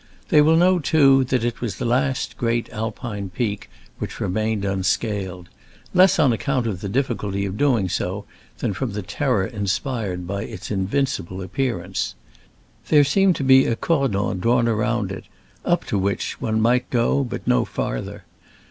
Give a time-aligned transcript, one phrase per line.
[0.29, 3.69] They will know, too, that it was the last great Alpine peak
[3.99, 5.47] which remained unsealed—
[5.93, 8.25] less on account of the difficulty of doing so
[8.57, 12.15] than from the terror inspired by its invincible appear ance.
[12.87, 15.25] There seemed to be a cordon drawn around it,
[15.63, 18.23] up to which one might go, but no farther.